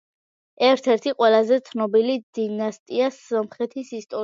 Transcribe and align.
ერთ-ერთი 0.69 1.13
ყველაზე 1.19 1.59
ცნობილი 1.69 2.17
დინასტია 2.41 3.13
სომხეთის 3.21 3.95
ისტორიაში. 4.03 4.19